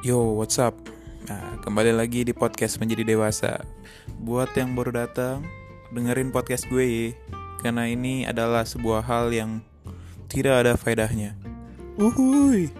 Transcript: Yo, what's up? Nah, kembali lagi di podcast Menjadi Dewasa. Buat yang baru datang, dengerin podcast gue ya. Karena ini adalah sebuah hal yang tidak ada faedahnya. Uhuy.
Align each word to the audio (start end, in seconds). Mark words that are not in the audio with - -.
Yo, 0.00 0.32
what's 0.32 0.56
up? 0.56 0.72
Nah, 1.28 1.60
kembali 1.60 1.92
lagi 1.92 2.24
di 2.24 2.32
podcast 2.32 2.80
Menjadi 2.80 3.04
Dewasa. 3.04 3.60
Buat 4.24 4.56
yang 4.56 4.72
baru 4.72 4.96
datang, 4.96 5.44
dengerin 5.92 6.32
podcast 6.32 6.64
gue 6.72 6.88
ya. 6.88 7.08
Karena 7.60 7.84
ini 7.84 8.24
adalah 8.24 8.64
sebuah 8.64 9.04
hal 9.04 9.28
yang 9.28 9.60
tidak 10.32 10.64
ada 10.64 10.72
faedahnya. 10.80 11.36
Uhuy. 12.00 12.72